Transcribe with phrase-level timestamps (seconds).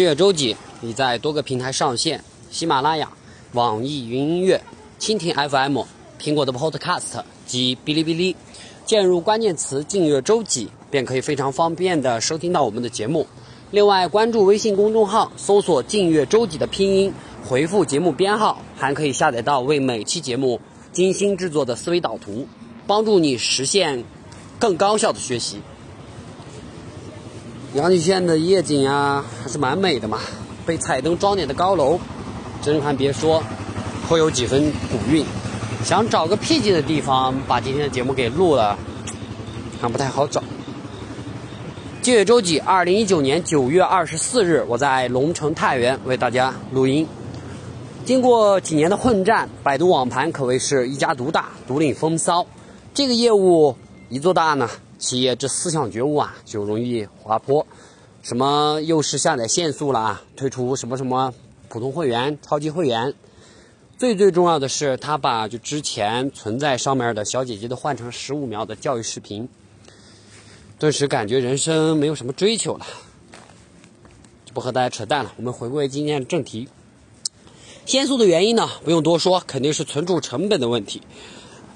[0.00, 3.12] 今月周几已在多个平台上线：喜马拉雅、
[3.52, 4.58] 网易云音乐、
[4.98, 5.80] 蜻蜓 FM、
[6.18, 8.34] 苹果的 Podcast 及哔哩哔哩。
[8.86, 13.26] 键入关键词“近月周几”，便可以非常方便的收听到我们的节目。
[13.72, 17.12] 另外，关注微信公众号，搜索“近月周几”的拼音，
[17.46, 20.58] 回复节目编号，还可以下载到为每期节目
[20.92, 22.48] 精心制作的思维导图，
[22.86, 24.02] 帮助你实现
[24.58, 25.60] 更高效的学习。
[27.72, 30.18] 阳曲县的夜景啊，还是蛮美的嘛。
[30.66, 32.00] 被彩灯装点的高楼，
[32.60, 33.42] 真还别说，
[34.08, 35.24] 颇有几分古韵。
[35.84, 38.76] 想找个僻静的地方把今天的节目给录了，
[39.80, 40.42] 还不太好找。
[42.02, 47.06] 借月周几，二零一九年九月二十四日，我在龙城太原为大家录音。
[48.04, 52.46] 经过几年的混战，百度网盘可谓是一家独大，独领风骚。
[52.94, 53.76] 这个业务
[54.08, 54.68] 一做大呢？
[55.00, 57.66] 企业这思想觉悟啊，就容易滑坡。
[58.22, 60.20] 什么又是下载限速了？
[60.36, 61.32] 推出什么什么
[61.70, 63.14] 普通会员、超级会员？
[63.96, 69.48] 最最重要的是，他把就之前存在上面的小姐姐都换成十五秒的教育视频。
[70.78, 72.86] 顿时感觉人生没有什么追求了，
[74.44, 75.32] 就不和大家扯淡了。
[75.38, 76.68] 我们回归今天的正题。
[77.86, 81.00] 限速的原因呢，不用多说，肯定是存储成本的问题。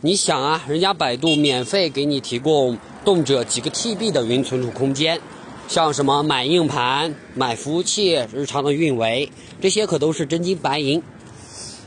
[0.01, 2.79] 你想啊，人家百度免费给你提供。
[3.05, 5.21] 动辄几个 TB 的云存储空间，
[5.69, 11.03] 像什么买硬盘、买服务器、日常的运维，这些可都是真金白银。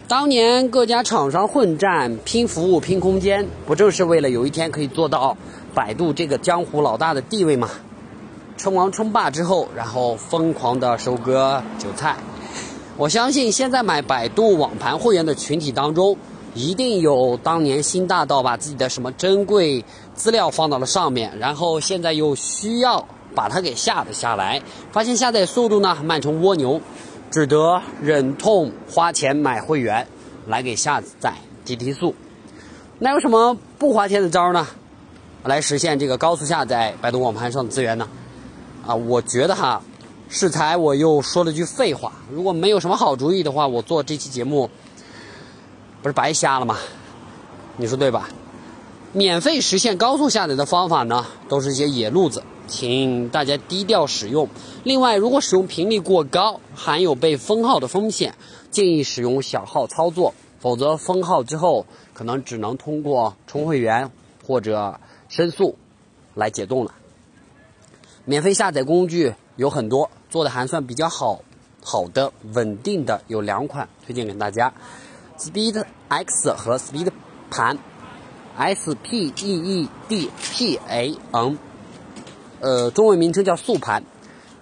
[0.07, 5.35] 当年各家厂商混战、拼服务、拼空间，不正是为了有一天可以做到
[5.73, 7.69] 百度这个江湖老大的地位吗？
[8.57, 12.15] 称王称霸之后，然后疯狂的收割韭菜。
[12.95, 16.15] 我相信现在买百度网盘会员的群体当中。
[16.57, 24.59] 一定有当年新大道把自己的什么珍贵资料放到了上面，然后现在又需要把它给下载下来，
[24.91, 26.81] 发现下载速度呢慢成蜗牛，
[27.29, 30.07] 只得忍痛花钱买会员
[30.47, 32.15] 来给下载提提速。
[32.97, 34.65] 那有什么不花钱的招呢？
[35.43, 38.09] 来实现这个高速下载百度网盘上的资源呢？
[38.87, 39.79] 啊，我觉得哈，
[40.27, 42.13] 适才我又说了句废话。
[42.33, 44.67] 如果没有什么好主意的话，我做这期节目。
[46.01, 46.77] 不是白瞎了吗？
[47.77, 48.29] 你说对吧？
[49.13, 54.49] 免费实现高速下载的方法呢，都是一些野路子，请大家低调使用。
[54.83, 58.35] 另外，如果使用频率过高，含有被封号的风险，
[58.69, 64.11] 建议使用小号操作，否则封号之后可能只能通过充会员
[64.45, 64.99] 或者
[65.29, 65.77] 申诉
[66.35, 66.93] 来解冻了。
[68.25, 71.39] 免费下载工具有很多，做的还算比较好，
[71.83, 74.73] 好的稳定的有两款，推荐给大家。
[75.37, 77.09] Speed X 和 Speed
[77.51, 77.77] 盘
[78.57, 81.59] ，S P E E D P A N，
[82.59, 84.03] 呃，中文名称叫速盘。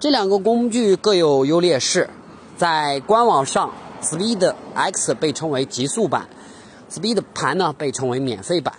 [0.01, 2.09] 这两个工具各有优劣势。
[2.57, 3.71] 在官网上
[4.01, 6.27] ，Speed X 被称为极速版
[6.91, 8.75] ，Speed 盘呢被称为免费版。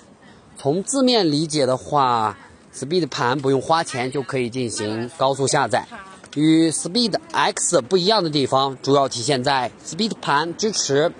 [0.59, 2.37] 从字面理解的话
[2.75, 5.87] ，Speed 盘不用花钱就可以进行高速下载。
[6.35, 11.11] 与 Speed X 不一样的地方，主要体现在 Speed 盘支持。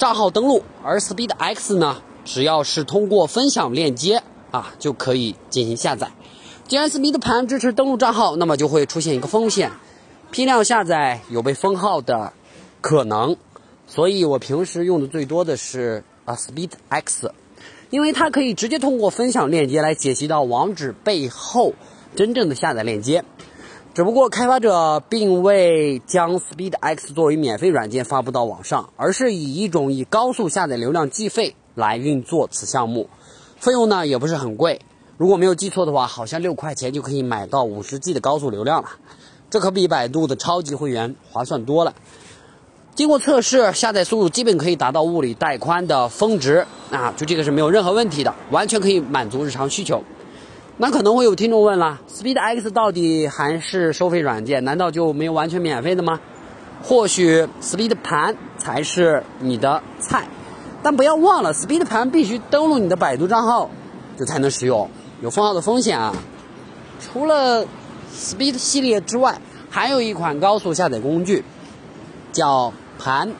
[0.00, 6.10] 账号登录，而 Speed X 呢，只要是通过分享链接啊，就可以进行下载。
[6.66, 9.70] 既然 Speed 盘支持登录账号，那么就会出现一个风险，
[10.30, 12.32] 批量下载有被封号的
[12.80, 13.36] 可能。
[13.86, 17.30] 所以我平时用的最多的是啊 Speed X，
[17.90, 21.74] 因为它可以直接通过分享链接来解析到网址背后
[22.16, 23.22] 真正的下载链接。
[23.92, 33.10] 只不过开发者并未将 Speed X 作为免费软件发布到网上，而是以一种以高速下载流量计费来运作此项目，
[33.58, 34.80] 费用呢也不是很贵。
[35.16, 38.90] 如果没有记错的话，好像六块钱就可以买到五十 G 的高速流量了，
[39.50, 41.92] 这可比百度的超级会员划算多了。
[42.94, 50.04] 经过测试，下载速度基本可以达到物理带宽的峰值啊，就这个是没有任何问题的，完全可以满足日常需求。
[50.82, 54.64] 那可能会有听众问了，Speed X 到底还是收费软件？
[54.64, 56.18] 难道就没有完全免费的吗？
[56.82, 60.26] 或许 Speed 盘才是你的菜，
[60.82, 63.68] 但不要忘了，Speed 盘必须登录你的百度账号
[64.18, 64.88] 就才能使用，
[65.20, 66.14] 有封号的风险啊。
[66.98, 67.66] 除了
[68.14, 69.38] Speed 系列之外，
[69.68, 71.44] 还有一款高速下载工具，
[72.32, 73.34] 叫盘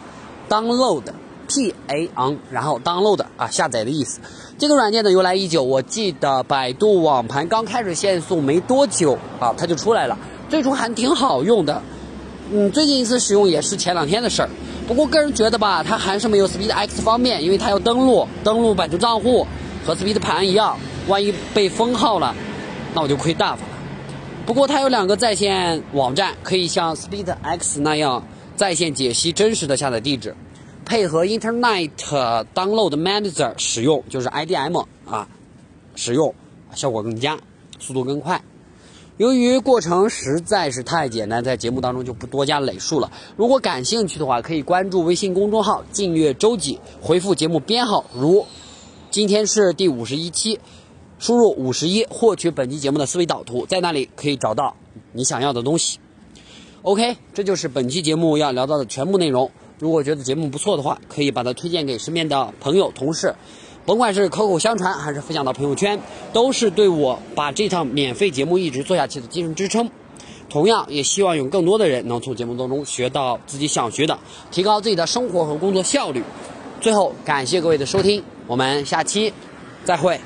[0.51, 1.05] Download
[1.51, 4.21] P A N，然后 Download 啊下载的意思。
[4.57, 10.17] 这个软件的由来已久，我记得百度网盘刚开始限速没多久啊，它就出来了。
[10.49, 11.83] 最初还挺好用的，
[12.53, 14.51] 嗯，最近一次使用也是前两天的事儿。
[14.87, 19.45] 不过个人觉得吧，它还是没有 Speed X 方便，因为它要登录，登录百度账户
[19.85, 22.33] 和 Speed 盘一样，万一被封号了，
[22.95, 23.73] 那我就亏大发了。
[24.47, 28.25] 不过它有两个在线网站，可以像 SpeedX 那样
[28.57, 30.35] 在线解析真实的下载地址，
[30.91, 31.89] 配合 Internet
[32.53, 35.29] Download Manager 使用，就是 IDM 啊，
[35.95, 36.35] 使用
[36.75, 37.39] 效果更佳，
[37.79, 38.43] 速度更快。
[39.17, 43.13] 由于过程实在是太简单，在节目当中就不多加累述了。
[43.37, 48.45] 如果感兴趣的话，可以关注微信公众号“净月周几”，回复节目编号，如
[49.13, 50.59] 今天是第五十一期，
[51.21, 54.75] 输入五十一，获取本期节目的思维导图，在那里可以找到
[55.13, 56.01] 你想要的东西。
[56.83, 59.53] OK，这就是本期节目要聊到的全部内容。
[59.81, 63.35] 如果觉得节目不错的话，可以把它推荐给身边的朋友、同事。
[63.87, 65.99] 甭管是口口相传还是分享到朋友圈，
[66.35, 69.91] 都是对我把这趟免费节目一直做下去的精神支撑。
[70.51, 74.19] 同样，也希望有更多的人能从节目当中学到自己想学的，
[74.51, 76.23] 提高自己的生活和工作效率。
[76.81, 79.33] 最后，感谢各位的收听，我们下期
[79.85, 80.21] 再会。